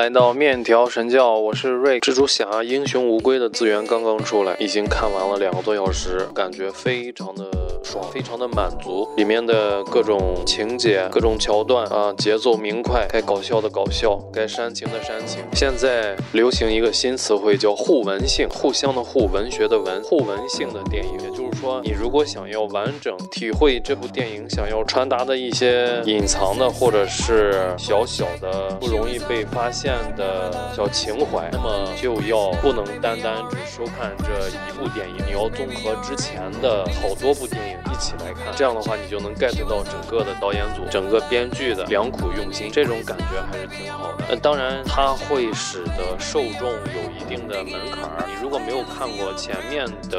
[0.00, 1.98] 来到面条神教，我是瑞。
[1.98, 7.44] 蜘蛛侠英雄无归的资源刚刚出来，已经看完了两个多小时，感觉非常的
[7.82, 9.08] 爽，非常的满足。
[9.16, 15.42] 里面的各种情节、各种桥段啊，节奏明快，该搞笑的搞笑，该煽情的煽情。
[15.52, 21.14] 现在流行一个新词汇叫互文性，互相的互，文学的文，互文性的电影。
[21.24, 29.87] 也就是说，你如果想要完整体会这部电影想要传达的一些隐藏的或者是小小的不容易被发现。
[30.16, 44.24] 的小情怀，那么就要不能单单只收看这一部电影，你要综合之前的好多部电影一起来看，这样的话你就能 get 到整个的导演组、整个编剧的良苦用心，这种感觉还是挺好的。
[44.28, 50.18] 那，当然它会使得受众有一定的门槛儿，你如果没有看过前面的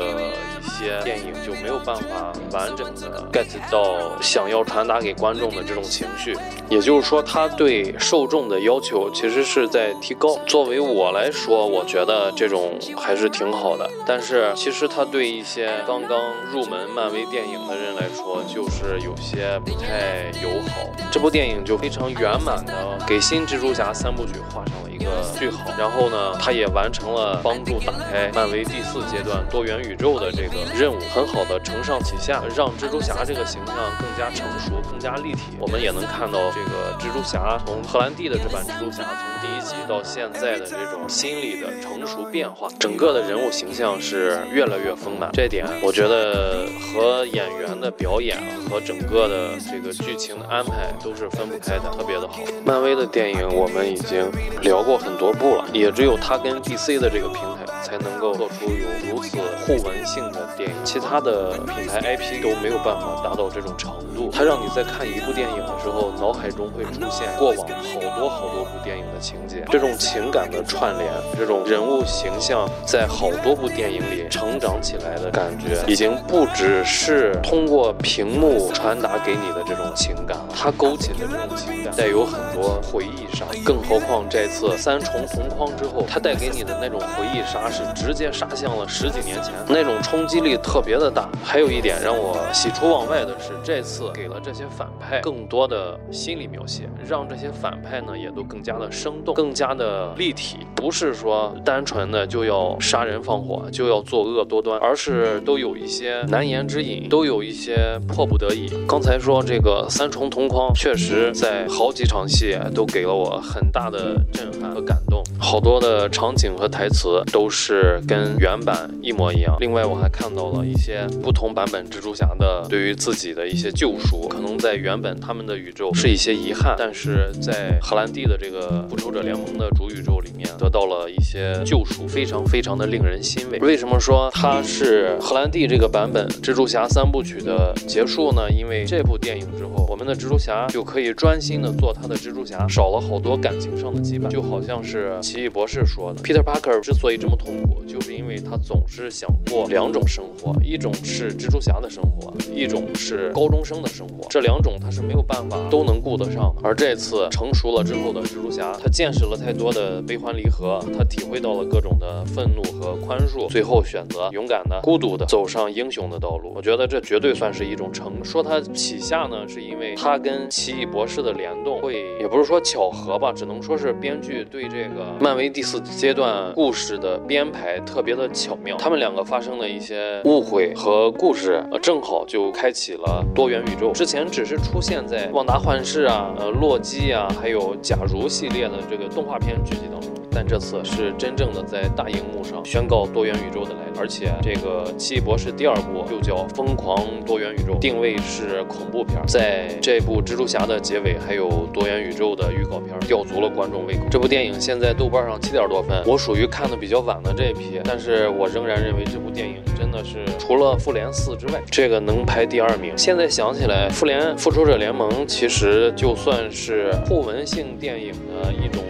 [0.59, 6.35] 一些电影，就没有办法完整的 get 到想要传达给观众的这种情绪。
[6.69, 9.58] 也就是说，他对受众的要求其实是。
[9.59, 10.37] 是在提高。
[10.47, 13.89] 作为我来说，我觉得这种还是挺好的。
[14.05, 20.87] 但是其实它对一些刚刚入门漫威电影的人来说，就是有些不太友好。
[21.11, 22.73] 这部电影就非常圆满的
[23.05, 24.89] 给新蜘蛛侠三部曲画上了。
[24.89, 35.55] 一个句号，然后呢，他也完成了帮助打开漫威第四阶段多元宇宙的这个任务，很好的承上启下，让蜘蛛侠这个形象更加成熟、更加立体。
[35.57, 45.29] 我们也能看到这个蜘蛛侠从荷兰弟的这版蜘蛛侠从第一集到现在的这种心理的成熟变化，整个的人物形象是越来越丰满。
[45.33, 48.37] 这点我觉得和演员的表演
[48.69, 52.39] 和整个的这个剧情的安排都是分不开的，特别的好。
[52.63, 54.29] 漫威的电影我们已经
[54.61, 54.99] 聊过。
[54.99, 64.08] 很多部了，也只有它跟 DC 的这个平台才能够做出有如此互文性的电影，其他的品牌 IP 都没有办法达到这种程度。
[64.31, 84.77] 它让你在看一部电影的时候，脑海中会出现过往好多好多部电影的情节，这种情感的串联，这种人物形象在好多部电影里成长起来的感觉，已经不只是通过屏幕传达给你的这种情感了，它勾起的这种情感带有很多回忆杀，更何况这次。
[84.77, 91.27] 三重同框之后，它带给你的那种回忆杀是直接杀向了十几年前，那种冲击力特别的大。
[91.43, 108.69] 还有一点让我喜出望外的是，这次给了这些反派更多的心理描写，让这些反派呢也都更加的生动，更加的立体，不是说单纯的就要杀人放火，就要作恶多端，而是都有一些难言之隐，都有一些迫不得已。
[108.87, 114.69] 刚才说这个三重同框，确实在好几场戏都给了我很大的震撼。
[114.69, 119.57] 和感动，好多的场景和台词都是跟原版一模一样。
[119.59, 123.93] 另外，我还看到了一些不同版本蜘蛛侠的对于自己的一些救
[124.29, 133.59] 可能在原本他们的宇宙是一些遗憾，但是在荷兰弟的这个复仇者联盟的主宇宙里面得到了一些救赎，非常非常的令人欣慰。
[133.59, 138.49] 为什么说它是荷兰弟这个版本蜘蛛侠三部曲的结束呢？
[138.49, 144.61] 因为这部电影之后，我们的蜘蛛侠就可以专心的做他的蜘蛛侠，少了好多感情上的羁绊，就好。
[144.61, 154.25] 像是奇异博士说的，Peter Parker 之所以这么痛苦，就是因为他总是想过两种生活，一种是蜘蛛侠的生活，一种是高中生的生活。
[154.29, 156.61] 这两种他是没有办法都能顾得上的。
[156.63, 166.53] 而这次成熟了之后的蜘蛛侠，他见识了太多的悲欢离合，他体会到了各种的愤怒和宽恕，最后选择勇敢的、孤独的走上英雄的道路。
[166.55, 168.23] 我觉得这绝对算是一种成。
[168.23, 174.45] 说他起下呢，是因为他跟奇异博士的联动会，也不是说巧合吧，只能说是编剧。
[174.49, 183.91] 对这个漫威第四阶段故事的编排特别的巧妙，他们两个发生的一些误会和故事，呃，正好就开启了多元宇宙。
[183.91, 190.09] 之前只是出现在旺达幻视啊、呃洛基啊，还有假如系列的这个动画片剧集当中。
[190.31, 199.19] 但这次是真正的在大荧幕上宣告多元宇宙的来临，而且这个奇异博士第二部就叫疯狂多元宇宙，定位是恐怖片。
[199.27, 204.05] 在这部蜘蛛侠的结尾，还有多元宇宙的预告片，吊足了观众胃口。
[204.09, 212.97] 这部电影现在豆瓣上七点多分，我属于看的比较晚的这一批，但是我仍然认为这部电影真的是除了复联四之外，这个能排第二名。
[212.97, 218.83] 现在想起来，复联复仇者联盟其实就算是互文性电影的一种。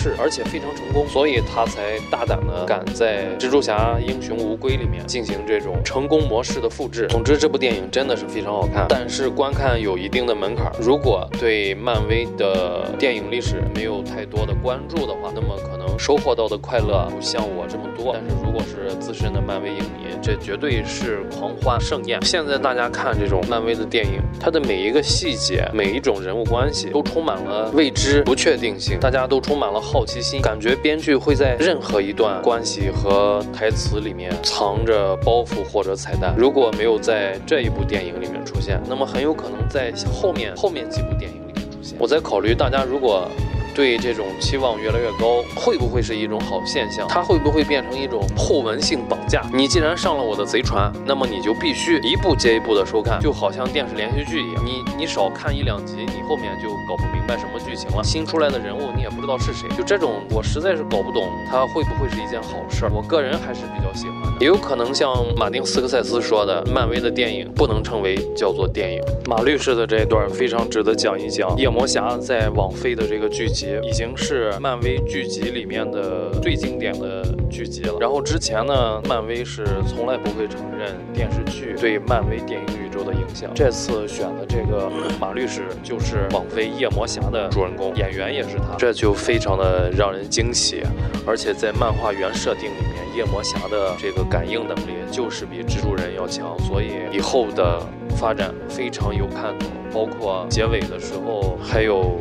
[0.00, 7.06] 尝试，而且非常成功，所以他才大胆的敢在《蜘蛛侠：英雄无归》里面进行这种成功模式的复制。
[7.08, 10.72] 总之，这部电影真的是非常好看，但是观看有一定的门槛。
[10.80, 18.14] 如果对漫威的电影历史没有太多的关注的话，那么可能收获到的快乐不像我这么多。
[18.14, 22.18] 但是如果是资深的漫威影迷，这绝对是狂欢盛宴。
[22.22, 29.38] 现在大家看这种漫威的电影，它的每一个细节，每一种人物关系，都充满了未知、不确定性，大家都。
[29.40, 36.32] 充满了好奇心，感觉编剧会在任何一段关系和台词里面藏着包袱或者彩蛋。
[36.38, 41.96] 如果没有在这一部电影里面出现，那么很有可能在后面后面几部电影里面出现。
[41.98, 43.28] 我在考虑，大家如果。
[43.74, 47.06] 对这种期望越来越高，会不会是一种好现象？
[47.08, 49.42] 它会不会变成一种互文性绑架？
[49.52, 54.64] 你既然上了我的贼船，那么你就必须一步接一步的收看，就好像电视连续剧一样。
[54.64, 58.02] 你你少看一两集，你后面就搞不明白什么剧情了。
[58.02, 62.86] 新出来的人物你也不知道是谁，就这种我实在是搞不懂，它会不会是一件好事？
[62.92, 64.30] 我个人还是比较喜欢的。
[64.40, 69.00] 也有可能像马丁斯科塞斯说的，漫威的电影不能称为叫做电影。
[69.26, 71.54] 马律师的这一段非常值得讲一讲。
[71.56, 77.98] 夜魔侠在网飞的这个剧情集已经是漫威剧集里面的最经典的剧集了。
[78.00, 83.50] 然后之前呢，漫威是从来不会承认电视剧对漫威电影宇宙的影响。
[83.54, 84.90] 这次选的这个
[85.20, 90.82] 马律师就是网飞夜魔侠的主人公，演员也是他，这就非常的让人惊喜。
[91.26, 97.86] 而且在漫画原设定里面，夜魔侠的这个感应能力就是比蜘蛛人要强，所以以后的
[98.16, 99.66] 发展非常有看头。
[99.92, 102.16] 包括结尾的时候，还有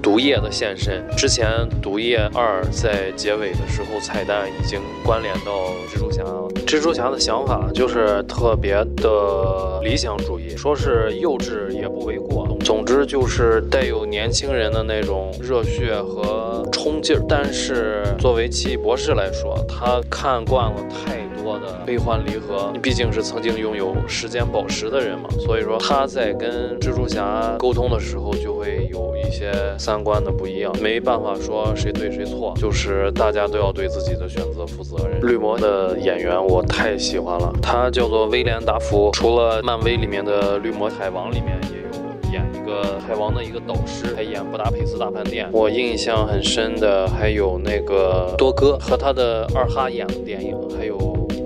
[0.00, 1.04] 毒液的现身。
[1.16, 6.48] 之前毒液二在结尾的时候彩蛋已经关联到蜘蛛侠了。
[6.64, 12.47] 蜘蛛侠的想法就是特别的理想主义，说是幼稚也不为过。
[12.68, 17.22] 总之就是带有年轻人的那种热血和冲劲儿。
[17.26, 21.16] 但是作为奇异博士来说，他看惯了太。
[21.40, 35.20] 多的悲欢离合，你毕竟是曾经拥有时间宝石的人嘛，所以说他在跟蜘蛛侠沟通的时候就会有一些三观的不一样，没办法说谁对谁错，就是大家都要对自己的选择负责任。
[35.22, 45.48] 绿魔的演员我太喜欢了，他叫做威廉达福，除了漫威里面的绿魔海王里面也有演一个海王的一个导师，还演布达佩斯大饭店。
[45.52, 50.98] 我印象很深的还有那个多哥和他的二哈演的电影，还有。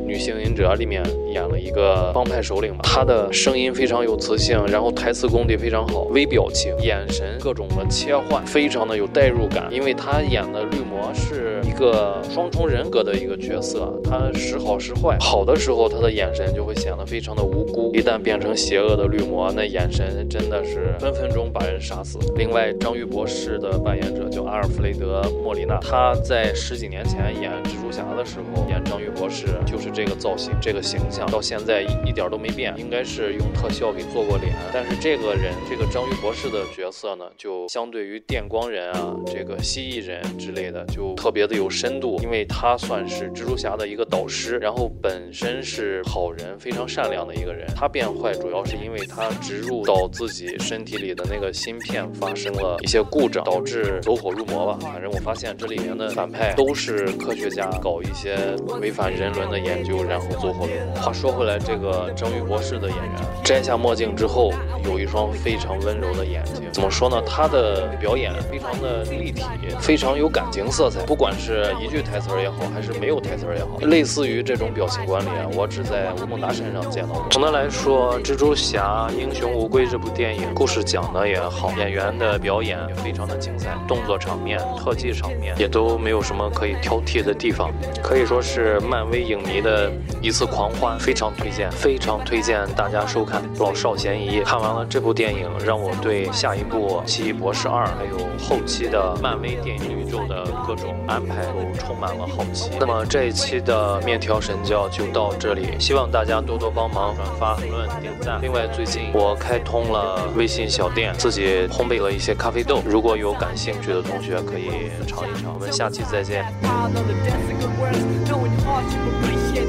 [0.04, 1.02] 女性忍者里面
[1.32, 9.68] 演了一个帮派首领嘛，他的声音非常有磁性，然后台词功底非常好，微表情、眼神各种的切换，非常的有代入感。
[9.70, 22.18] 因为他演的绿魔是一个双重人格的一个角色，他时好时坏，好的时候他的眼神就会显得非常的无辜，一旦变成邪恶的绿魔，那眼神真的是分分钟把人杀死。
[22.36, 29.92] 另外，章鱼博士的扮演者叫阿尔弗雷德·莫里纳，他在十几年前演蜘蛛侠的时候演章鱼博士，就是。
[29.92, 34.52] 这个造型，这个形象到现在一点都没变，应该是用特效给做过脸。
[34.72, 42.18] 但是这个人，这个章鱼博士的角色呢，就相对于电光人啊，这个蜥蜴人之类的，就特别的有深度。
[42.22, 47.66] 因为他算是蜘蛛侠的一个导师，然后本身是好人，非常善良的一个人。
[47.74, 54.78] 他变坏主要是因为他植入到自己身体里的那个芯片发生了一些故障，导致走火入魔吧。
[54.82, 58.36] 反正我发现这里面的反派都是科学家，搞一些
[58.80, 59.92] 违反人伦的研究。
[60.02, 61.11] 然后走火入魔。
[61.12, 63.12] 话说回来，这个章鱼博士的演员
[63.44, 64.50] 摘下墨镜之后，
[64.82, 66.64] 有一双非常温柔的眼睛。
[66.72, 67.20] 怎么说呢？
[67.26, 69.44] 他的表演非常的立体，
[69.78, 71.04] 非常有感情色彩。
[71.04, 77.26] 不管是一句台词也好，还是没有台词也好，类似于这种表情管理，我只在吴孟达身上见到过。
[77.28, 87.70] 总的来说，《蜘蛛侠：英雄无归》这部电影故事讲的也好，演员的表演也非常的精彩，动作场面、特技场面也都没有什么可以挑剔的地方，
[88.02, 89.92] 可以说是漫威影迷的。
[90.22, 94.40] 一次狂欢，非常推荐，非常推荐大家收看《老少咸宜》。
[94.44, 102.70] 看完了这部电影，让我对下一部《奇异博士二》还有后期的漫威电影宇宙的各种安排都充满了好奇。
[102.78, 108.38] 那么这一期的面条神教就到这里，希望大家多多帮忙转发、评论、点赞。
[108.40, 115.52] 另外，最近我开通了微信小店，自己烘焙了一些咖啡豆，如果有感兴趣的同学可以尝一尝。
[115.52, 116.46] 我们下期再见。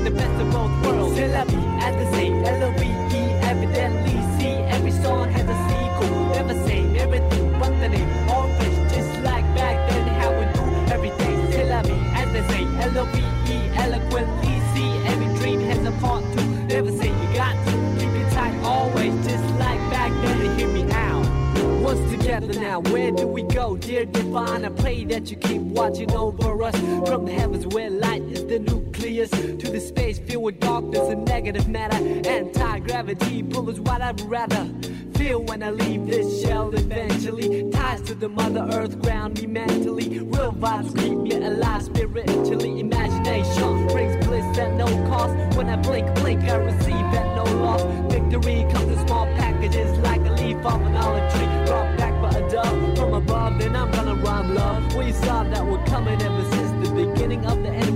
[0.04, 1.16] The best of both worlds.
[1.16, 6.10] C'est la vie at the same, L-O-V-E, evidently see every song has a sequel.
[6.36, 10.94] Never say everything but the name, all fish, just like back then how we do
[10.94, 11.36] every day.
[11.52, 16.46] C'est la vie at the same, L-O-V-E, eloquently see every dream has a part two.
[16.68, 20.58] Never say you got to keep it tight always, just like back then.
[20.58, 21.26] Hear me out.
[21.82, 24.66] Once together now, where do we go, dear divine?
[24.66, 26.43] I pray that you keep watching over
[30.04, 31.98] space filled with darkness and negative matter.
[32.28, 34.70] Anti gravity bullets, what I'd rather
[35.16, 37.70] feel when I leave this shell eventually.
[37.72, 40.20] Ties to the mother earth ground me mentally.
[40.20, 42.82] Real vibes keep me alive spiritually.
[42.82, 45.34] Imagination brings bliss at no cost.
[45.58, 47.84] When I blink, blink, I receive at no loss.
[48.12, 51.66] Victory comes in small packages like a leaf off an olive tree.
[51.66, 54.96] Brought back by a dove from above, then I'm gonna rhyme love.
[54.96, 56.04] We saw that would come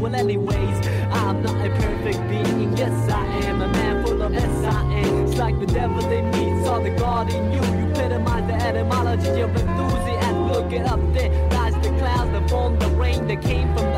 [0.07, 0.66] Well, anyways,
[10.67, 13.96] Look it up there, lies the clouds that form the rain that came from the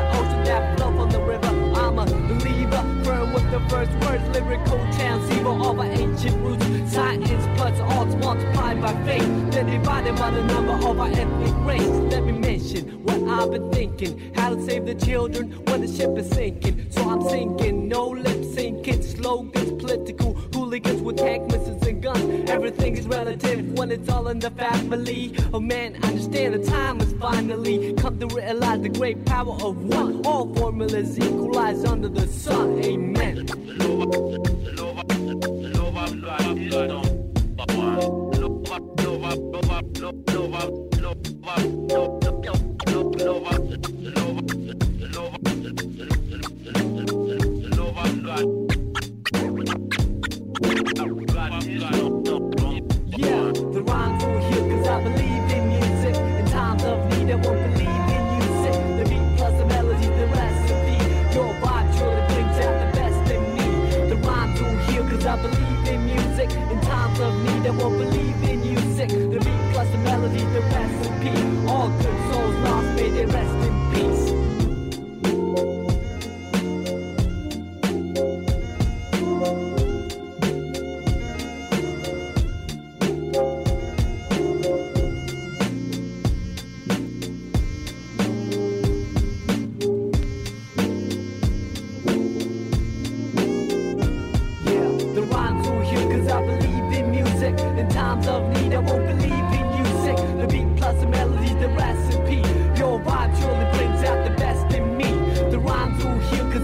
[3.68, 6.66] first words, lyrical transceiver of our ancient roots.
[6.92, 11.86] Science plus arts multiplied by faith, then divided by the number of our ethnic race.
[12.12, 16.16] Let me mention what I've been thinking, how to save the children when the ship
[16.18, 16.90] is sinking.
[16.90, 22.50] So I'm sinking, no lip syncing, slogans, political hooligans with tank missiles and guns.
[22.50, 25.34] Everything is relative when it's all in the family.
[25.52, 30.24] Oh man, I understand the time finally come to realize the great power of one.
[30.24, 32.82] All formulas equalize under the sun.
[32.82, 33.46] Amen.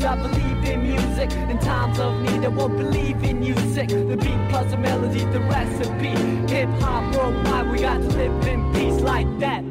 [0.06, 1.32] I believe in music.
[1.32, 3.88] In times of need, I won't believe in music.
[3.88, 6.14] The beat plus the melody, the recipe.
[6.52, 9.65] Hip hop worldwide, we got to live in peace like that.